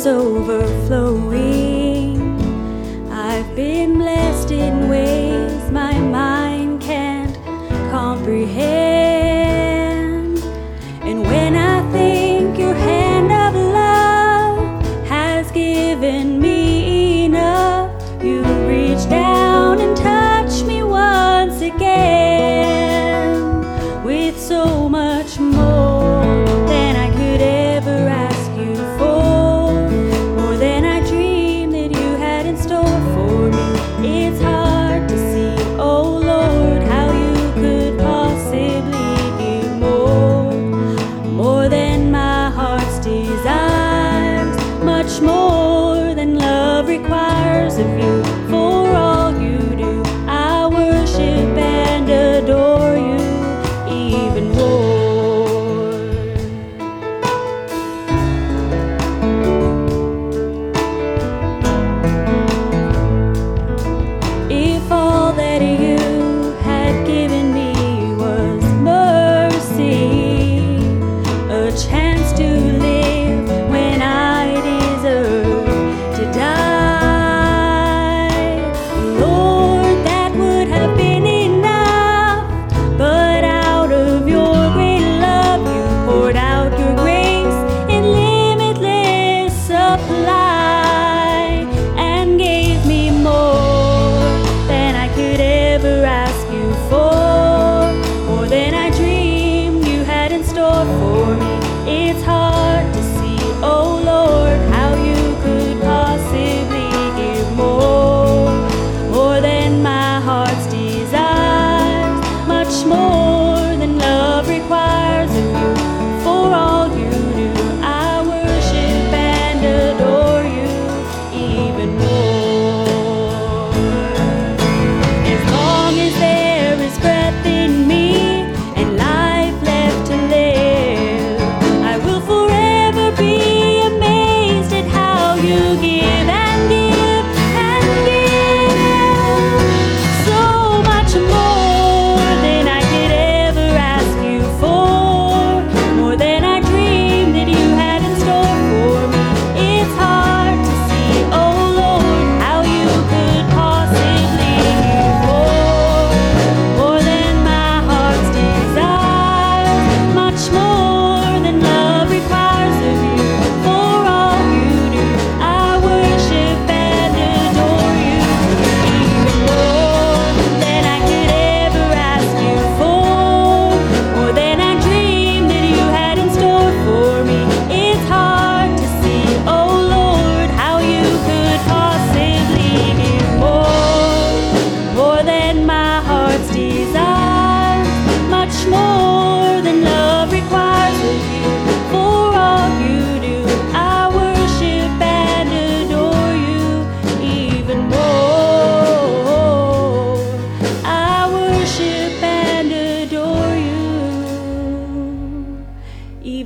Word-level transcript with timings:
is 0.00 0.06
overflowing. 0.06 1.36
I've 3.12 3.54
been 3.54 3.98
blessed. 3.98 4.19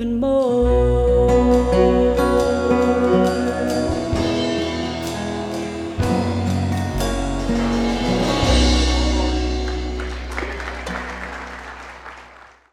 even 0.00 0.18
more. 0.18 0.59